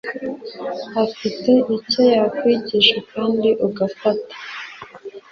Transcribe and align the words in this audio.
afite 1.05 1.51
icyo 1.75 2.01
yakwigisha 2.15 2.97
kandi 3.11 3.49
ugafata 3.67 4.35